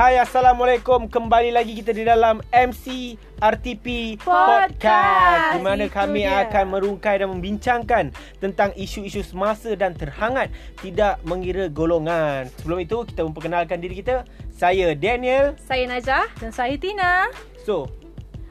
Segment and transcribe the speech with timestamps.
[0.00, 5.52] Hai Assalamualaikum Kembali lagi kita di dalam MC RTP Podcast, Podcast.
[5.52, 6.48] Di mana Itu kami dia.
[6.48, 8.08] akan merungkai dan membincangkan
[8.40, 10.48] Tentang isu-isu semasa dan terhangat
[10.80, 16.80] Tidak mengira golongan Sebelum itu kita memperkenalkan diri kita Saya Daniel Saya Najah Dan saya
[16.80, 17.28] Tina.
[17.68, 17.92] So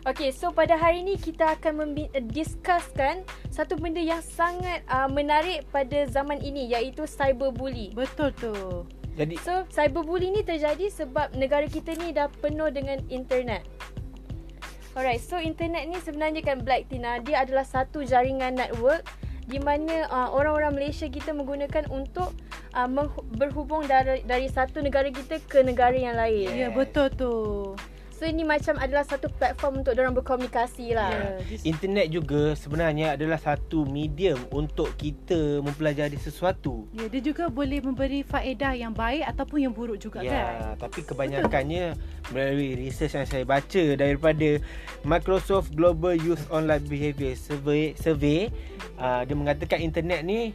[0.06, 5.10] Okay, so pada hari ni kita akan membi- uh, discusskan satu benda yang sangat uh,
[5.10, 7.92] menarik pada zaman ini iaitu cyberbully.
[7.94, 8.54] Betul tu.
[9.20, 13.68] Jadi So, cyberbully ni terjadi sebab negara kita ni dah penuh dengan internet.
[14.96, 19.04] Alright, so internet ni sebenarnya kan Black Tina, dia adalah satu jaringan network
[19.44, 22.32] di mana uh, orang-orang Malaysia kita menggunakan untuk
[22.72, 26.48] uh, menghu- berhubung dari, dari satu negara kita ke negara yang lain.
[26.56, 27.34] Ya, yeah, betul tu.
[28.20, 31.08] So ini macam adalah satu platform untuk orang berkomunikasi lah.
[31.08, 37.48] Ya, dis- Internet juga sebenarnya adalah satu medium Untuk kita mempelajari sesuatu ya, dia juga
[37.48, 40.28] boleh memberi faedah yang baik ataupun yang buruk juga kan.
[40.28, 41.96] Ya, tapi kebanyakannya
[42.36, 44.60] melalui research yang saya baca daripada
[45.08, 48.52] Microsoft Global Youth Online Behavior Survey, survey
[49.00, 50.52] uh, dia mengatakan internet ni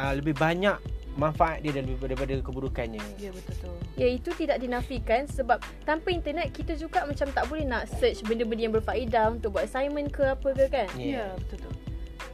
[0.00, 0.80] uh, lebih banyak
[1.14, 3.02] manfaat dia daripada, daripada keburukannya.
[3.20, 3.70] Ya, betul tu.
[4.00, 8.62] Ya itu tidak dinafikan sebab tanpa internet kita juga macam tak boleh nak search benda-benda
[8.64, 10.88] yang berfaedah untuk buat assignment ke apa ke kan.
[10.96, 11.70] Ya, yeah, betul tu.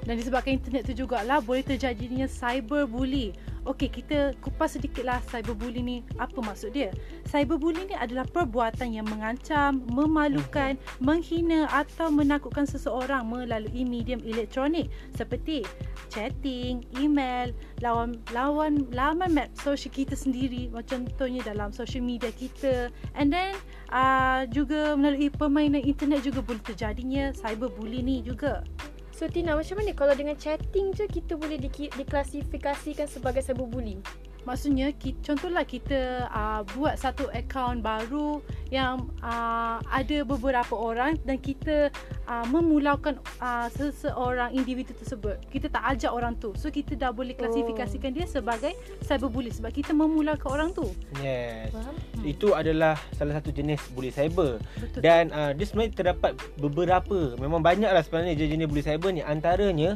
[0.06, 3.34] Dan disebabkan internet tu jugalah boleh terjadinya cyberbully.
[3.68, 5.96] Okey, kita kupas sedikitlah cyberbully ni.
[6.16, 6.88] Apa maksud dia?
[7.28, 15.68] Cyberbully ni adalah perbuatan yang mengancam, memalukan, menghina atau menakutkan seseorang melalui medium elektronik seperti
[16.08, 17.52] chatting, email,
[17.84, 22.88] lawan lawan laman map social kita sendiri, macam contohnya dalam social media kita.
[23.12, 23.52] And then
[23.92, 28.64] uh, juga melalui permainan internet juga boleh terjadinya cyberbully ni juga.
[29.18, 33.98] So Tina macam mana kalau dengan chatting je kita boleh di- diklasifikasikan sebagai cyberbully?
[34.46, 41.40] Maksudnya ki- contohlah kita uh, buat satu akaun baru yang uh, ada beberapa orang dan
[41.40, 41.88] kita
[42.28, 45.40] uh, memulaukan uh, seseorang individu tersebut.
[45.48, 46.52] Kita tak ajak orang tu.
[46.54, 50.86] So kita dah boleh klasifikasikan dia sebagai cyberbully sebab kita memulaukan orang tu.
[51.20, 51.72] Yes.
[51.72, 51.94] Faham?
[52.24, 54.60] Itu adalah salah satu jenis bully cyber.
[54.80, 55.00] Betul.
[55.00, 59.94] Dan uh, dia sebenarnya terdapat beberapa Memang banyak lah sebenarnya jenis bully cyber ni Antaranya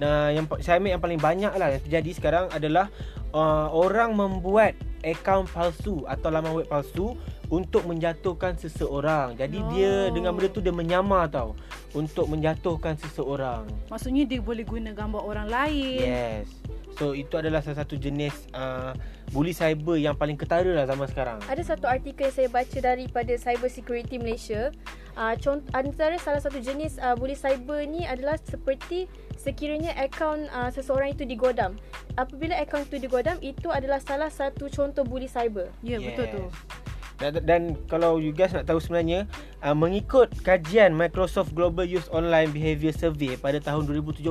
[0.00, 2.92] uh, yang saya ambil yang paling banyak lah Yang terjadi sekarang adalah
[3.32, 7.18] uh, Orang membuat akaun palsu Atau laman web palsu
[7.52, 9.68] Untuk menjatuhkan seseorang Jadi oh.
[9.74, 11.56] dia dengan benda tu dia menyamar tau
[11.92, 16.00] Untuk menjatuhkan seseorang Maksudnya dia boleh guna gambar orang lain.
[16.00, 16.48] Yes
[17.00, 18.92] So itu adalah salah satu jenis uh,
[19.32, 23.32] Bully cyber yang paling ketara lah zaman sekarang Ada satu artikel yang saya baca daripada
[23.40, 24.70] Cyber Security Malaysia.
[25.12, 29.04] Uh, contoh antara salah satu jenis uh, bully cyber ni adalah seperti
[29.36, 31.76] sekiranya akaun uh, seseorang itu digodam.
[32.16, 35.68] Apabila akaun itu digodam, itu adalah salah satu contoh bully cyber.
[35.84, 36.42] Ya, betul tu.
[37.20, 39.28] Dan, dan kalau you guys nak tahu sebenarnya
[39.60, 44.26] uh, mengikut kajian Microsoft Global Youth Online Behavior Survey pada tahun 2017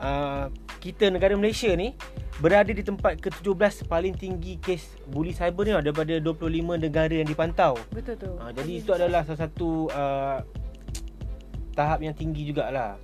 [0.00, 0.48] uh,
[0.80, 1.92] kita negara Malaysia ni
[2.40, 6.40] berada di tempat ke-17 paling tinggi kes bully cyber ni lah daripada 25
[6.80, 7.76] negara yang dipantau.
[7.92, 8.32] Betul tu.
[8.34, 10.40] Uh, jadi itu adalah salah satu uh,
[11.70, 12.96] tahap yang tinggi jugalah.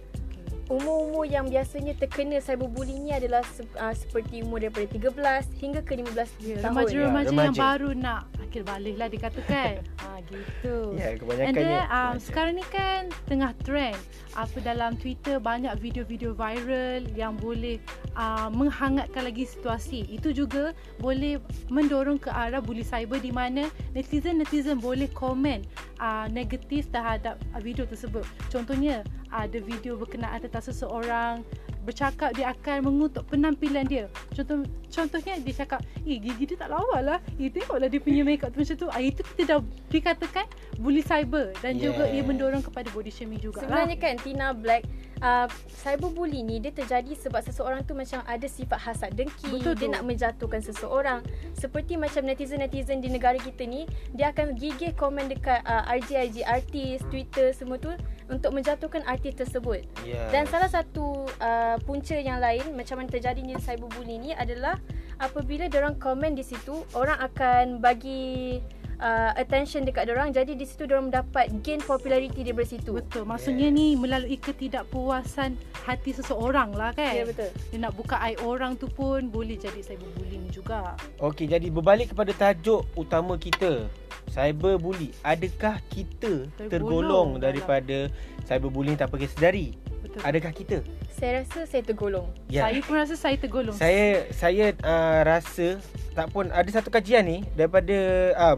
[0.67, 3.45] Umur-umur yang biasanya terkena cyberbully ni adalah
[3.79, 6.11] uh, seperti umur daripada 13 hingga ke 15
[6.43, 6.75] Ya, tahun.
[6.75, 7.61] remaja-remaja Ya, yang remaja.
[7.61, 9.83] baru nak akhir balik lah dikatakan.
[9.99, 10.95] ha, gitu.
[10.95, 11.61] Ya, And kebanyakannya.
[11.61, 13.99] then um, sekarang ni kan tengah trend
[14.37, 17.83] apa dalam Twitter banyak video-video viral yang boleh
[18.15, 20.07] uh, menghangatkan lagi situasi.
[20.07, 25.67] Itu juga boleh mendorong ke arah bully cyber di mana netizen-netizen boleh komen
[25.99, 28.23] uh, negatif terhadap video tersebut.
[28.53, 29.03] Contohnya
[29.33, 31.43] ada video berkenaan tentang seseorang
[31.87, 34.11] bercakap dia akan mengutuk penampilan dia.
[34.35, 37.19] Contoh contohnya dia cakap, "Eh gigi dia tak lawa lah.
[37.39, 39.59] Eh tengoklah dia punya makeup tu macam tu." Ah itu kita dah
[39.89, 40.51] dikatakan
[40.83, 41.95] bully cyber dan yeah.
[41.95, 44.85] juga ia mendorong kepada body shaming juga Sebenarnya kan Tina Black
[45.23, 45.49] uh,
[45.81, 49.95] cyberbully ni dia terjadi sebab seseorang tu macam ada sifat hasad dengki, Betul dia tu.
[49.95, 51.21] nak menjatuhkan seseorang.
[51.57, 57.01] Seperti macam netizen-netizen di negara kita ni, dia akan gigih komen dekat uh, IG-IG artis,
[57.09, 57.93] Twitter semua tu
[58.27, 59.87] untuk menjatuhkan artis tersebut.
[60.03, 60.27] Ya.
[60.35, 64.79] Dan salah satu uh, punca yang lain macam mana terjadinya cyberbully ni adalah
[65.23, 68.61] apabila orang komen di situ, orang akan bagi
[69.01, 72.91] uh, attention dekat orang jadi di situ orang mendapat gain popularity daripada situ.
[72.97, 73.25] Betul.
[73.29, 77.13] Maksudnya ni melalui ketidakpuasan hati seseorang lah kan.
[77.13, 77.51] Ya betul.
[77.73, 80.97] Dia nak buka aib orang tu pun boleh jadi cyberbullying juga.
[81.21, 83.89] Okey, jadi berbalik kepada tajuk utama kita.
[84.27, 85.15] Cyberbully.
[85.23, 87.99] Adakah kita Tergolong tergolong dalam- daripada
[88.45, 89.79] cyberbullying tanpa kita sedari?
[90.03, 90.21] Betul.
[90.27, 90.77] Adakah kita?
[91.17, 92.27] Saya rasa saya tergolong.
[92.51, 92.69] Ya.
[92.69, 93.73] Saya pun rasa saya tergolong.
[93.73, 95.81] Saya saya uh, rasa
[96.13, 97.97] tak pun ada satu kajian ni daripada
[98.37, 98.57] uh,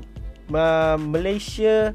[0.52, 1.92] uh, Malaysia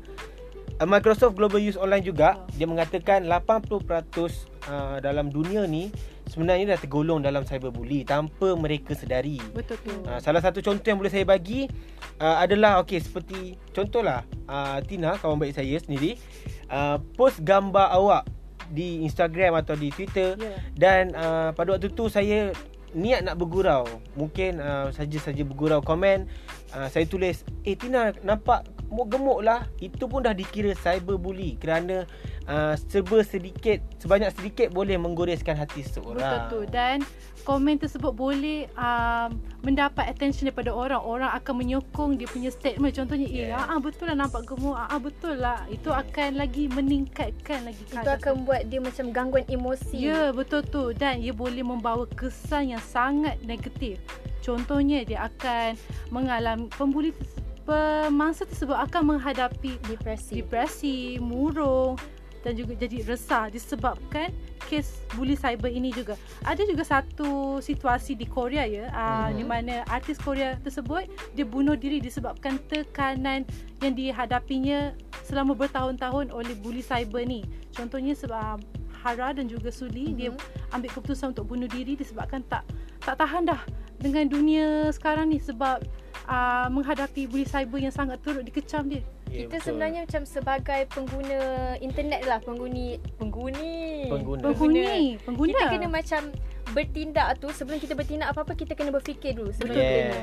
[0.80, 5.90] uh, Microsoft Global Use Online juga dia mengatakan 80% uh, dalam dunia ni
[6.30, 9.38] sebenarnya dah tergolong dalam cyberbully tanpa mereka sedari.
[9.52, 9.92] Betul tu.
[10.08, 11.68] Uh, salah satu contoh yang boleh saya bagi
[12.24, 16.16] uh, adalah okey seperti contohlah uh, Tina kawan baik saya sendiri
[16.72, 18.24] uh, post gambar awak
[18.74, 20.56] di Instagram atau di Twitter Ya.
[20.74, 22.56] dan uh, pada waktu tu saya
[22.94, 23.86] niat nak bergurau.
[24.18, 26.26] Mungkin uh, saja-saja bergurau komen
[26.74, 29.66] uh, saya tulis eh Tina nampak gemuk-gemuk lah.
[29.82, 32.06] Itu pun dah dikira cyberbully kerana
[32.46, 36.46] uh, serba sedikit sebanyak sedikit boleh menggoreskan hati Betul seseorang.
[36.54, 37.02] tu dan
[37.44, 39.36] komen tersebut boleh um,
[39.66, 41.02] mendapat attention daripada orang.
[41.02, 42.94] Orang akan menyokong dia punya statement.
[42.94, 43.60] Contohnya, eh, Yeah.
[43.60, 44.78] ah, ah, betul lah nampak gemuk.
[44.78, 45.66] Ah, ah, betul lah.
[45.68, 49.98] Itu akan lagi meningkatkan lagi Itu akan buat dia macam gangguan emosi.
[50.00, 50.94] Ya, betul tu.
[50.96, 54.00] Dan ia boleh membawa kesan yang sangat negatif.
[54.40, 55.76] Contohnya, dia akan
[56.12, 57.12] mengalami pembuli
[57.64, 60.44] pemangsa tersebut akan menghadapi Depresi.
[60.44, 61.96] depresi, murung
[62.44, 64.28] dan juga jadi resah disebabkan
[64.68, 66.20] kes bully cyber ini juga.
[66.44, 69.36] Ada juga satu situasi di Korea ya, uh, Mhm.
[69.40, 73.48] di mana artis Korea tersebut dia bunuh diri disebabkan tekanan
[73.80, 74.92] yang dihadapinya
[75.24, 77.48] selama bertahun-tahun oleh bully cyber ni.
[77.72, 78.60] Contohnya sebab
[79.04, 80.16] Hara dan juga Suli Mhm.
[80.20, 80.30] dia
[80.76, 82.68] ambil keputusan untuk bunuh diri disebabkan tak
[83.04, 83.60] tak tahan dah
[84.00, 85.84] dengan dunia sekarang ni sebab
[86.28, 89.04] uh, menghadapi bully cyber yang sangat teruk dikecam dia.
[89.34, 89.66] Ya, Kita betul.
[89.66, 91.40] sebenarnya macam sebagai pengguna
[91.82, 94.06] internet lah, pengguni pengguni.
[94.12, 94.42] Pengguna.
[94.46, 95.50] Penghuni, pengguna.
[95.50, 96.22] Kita kena macam
[96.72, 100.20] bertindak tu sebelum kita bertindak apa-apa kita kena berfikir dulu sebelum kita kena.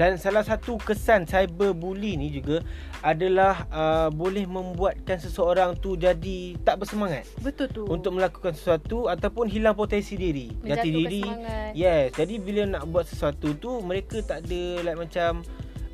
[0.00, 2.64] Dan salah satu kesan cyberbully ni juga
[3.04, 7.84] adalah uh, boleh membuatkan seseorang tu jadi tak bersemangat Betul tu.
[7.84, 11.20] untuk melakukan sesuatu ataupun hilang potensi diri, jati diri.
[11.20, 11.70] semangat.
[11.76, 15.44] Yes, jadi bila nak buat sesuatu tu mereka tak ada like macam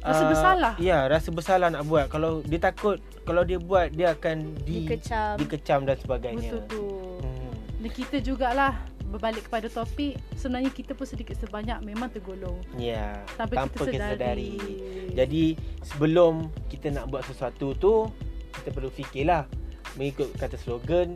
[0.06, 0.72] Rasa uh, bersalah.
[0.78, 2.06] Ya, rasa bersalah nak buat.
[2.06, 5.34] Kalau dia takut kalau dia buat dia akan di, Dikecam.
[5.34, 6.54] dikecam dan sebagainya.
[6.54, 6.84] Betul tu.
[7.26, 7.50] Hmm.
[7.82, 13.66] Dan kita jugalah berbalik kepada topik sebenarnya kita pun sedikit sebanyak memang tergolong Ya, tanpa,
[13.66, 14.52] tanpa kita kita sedari.
[14.58, 15.14] sedari.
[15.14, 15.44] Jadi
[15.82, 18.10] sebelum kita nak buat sesuatu tu
[18.60, 19.46] kita perlu fikirlah
[19.94, 21.14] mengikut kata slogan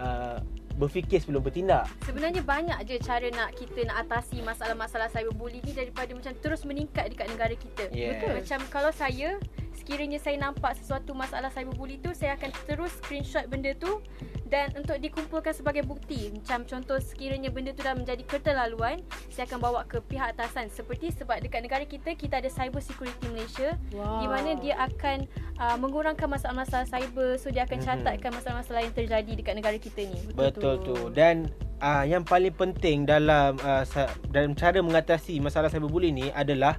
[0.00, 0.40] uh,
[0.78, 1.90] berfikir sebelum bertindak.
[2.06, 7.10] Sebenarnya banyak je cara nak kita nak atasi masalah-masalah cyberbully ni daripada macam terus meningkat
[7.10, 7.90] dekat negara kita.
[7.90, 8.14] Yes.
[8.14, 8.30] Betul.
[8.38, 9.42] Macam kalau saya
[9.88, 14.04] sekiranya saya nampak sesuatu masalah cyberbully tu saya akan terus screenshot benda tu
[14.44, 16.28] dan untuk dikumpulkan sebagai bukti.
[16.28, 20.68] Macam contoh sekiranya benda tu dah menjadi keterlaluan, saya akan bawa ke pihak atasan.
[20.68, 24.20] Seperti sebab dekat negara kita kita ada Cyber Security Malaysia Wow.
[24.20, 25.24] di mana dia akan
[25.56, 27.86] uh, mengurangkan masalah-masalah cyber so dia akan Mhm.
[27.88, 30.20] catatkan masalah-masalah yang terjadi dekat negara kita ni.
[30.32, 30.96] Betul tu.
[31.10, 31.48] Dan
[31.80, 36.76] uh, yang paling penting dalam uh, sa- dalam cara mengatasi masalah cyberbullying ni adalah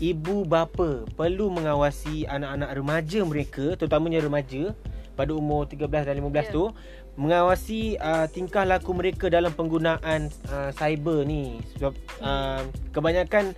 [0.00, 4.72] ibu bapa perlu mengawasi anak-anak remaja mereka, terutamanya remaja
[5.14, 6.44] pada umur 13 dan 15 Ya.
[6.48, 6.64] tu
[7.20, 11.92] mengawasi uh, tingkah laku mereka dalam penggunaan uh, cyber ni sebab
[12.24, 12.64] uh,
[12.96, 13.52] kebanyakan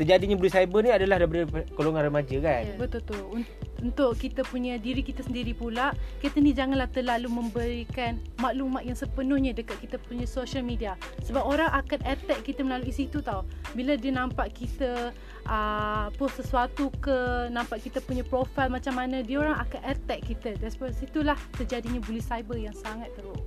[0.00, 1.44] terjadinya bully cyber ni adalah daripada
[1.76, 2.62] golongan remaja kan.
[2.64, 2.74] Ya.
[2.80, 3.20] Betul tu.
[3.36, 8.92] Un- Untuk kita punya diri kita sendiri pula, kita ni janganlah terlalu memberikan maklumat yang
[8.92, 11.00] sepenuhnya dekat kita punya social media.
[11.24, 13.48] Sebab orang akan attack kita melalui situ tau.
[13.72, 15.16] Bila dia nampak kita
[15.48, 20.60] uh, post sesuatu ke, nampak kita punya profile macam mana, dia orang akan attack kita.
[20.60, 23.40] Dan sebab situlah terjadinya bully cyber yang sangat teruk.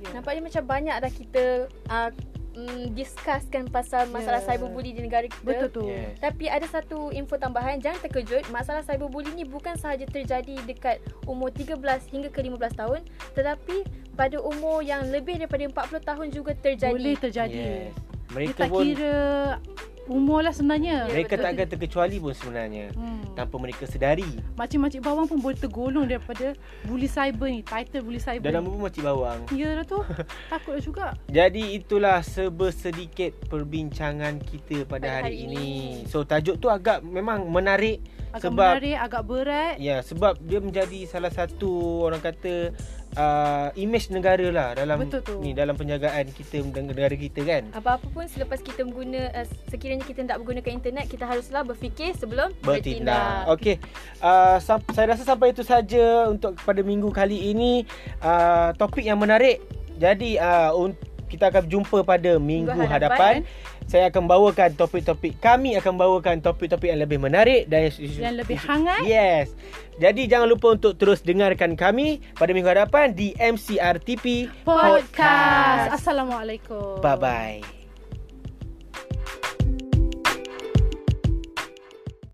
[0.00, 0.16] Ya.
[0.16, 1.44] Nampaknya macam banyak dah kita
[1.92, 2.10] uh,
[2.58, 4.54] mm, discusskan pasal masalah Ya.
[4.54, 5.46] cyberbully di negara kita.
[5.46, 5.84] Betul tu.
[5.86, 6.18] Yes.
[6.18, 11.54] Tapi ada satu info tambahan, jangan terkejut, masalah cyberbully ni bukan sahaja terjadi dekat umur
[11.54, 11.78] 13
[12.10, 13.00] hingga ke 15 tahun,
[13.32, 13.86] tetapi
[14.18, 15.62] pada umur yang lebih daripada
[15.94, 16.90] 40 tahun juga terjadi.
[16.90, 17.54] Boleh terjadi.
[17.54, 17.94] Yes.
[18.28, 19.16] Dia Mereka tak pun kira
[20.08, 21.04] umur lah sebenarnya.
[21.04, 21.44] Ya, mereka betul.
[21.44, 23.20] tak akan terkecuali pun sebenarnya Hmm.
[23.32, 24.26] tanpa mereka sedari.
[24.54, 27.60] Makcik-makcik bawang pun boleh tergolong daripada bully cyber ni.
[27.60, 29.40] Title bully cyber Dan nama pun macam bawang.
[29.50, 30.00] Ya lah tu.
[30.50, 31.06] Takutlah juga.
[31.26, 35.54] Jadi itulah sebersedikit perbincangan kita pada, Pada hari, hari ini.
[35.54, 35.70] ini.
[36.04, 39.74] So tajuk tu agak memang menarik Agak sebab menarik, agak berat.
[39.78, 41.68] ya sebab dia menjadi salah satu
[42.02, 42.76] orang kata
[43.16, 45.08] uh, image negara lah dalam
[45.40, 47.62] ni dalam penjagaan kita negara kita kan.
[47.72, 52.52] Apa-apa pun selepas kita mengguna uh, sekiranya kita tak menggunakan internet, kita haruslah berfikir sebelum
[52.60, 53.48] bertindak.
[53.54, 53.80] Okey.
[54.20, 57.86] Uh, sam- saya rasa sampai itu saja untuk pada minggu kali ini
[58.20, 59.62] uh, topik yang menarik.
[59.98, 63.44] Jadi uh, un- kita akan jumpa pada minggu, Minggu hadapan.
[63.44, 63.86] hadapan.
[63.88, 69.00] Saya akan bawakan topik-topik kami akan bawakan topik-topik yang lebih menarik dan Yang lebih hangat.
[69.04, 69.52] Yes.
[70.00, 76.00] Jadi jangan lupa untuk terus dengarkan kami pada minggu hadapan di MCRTP Podcast.
[76.00, 77.00] Assalamualaikum.
[77.00, 77.77] Bye bye.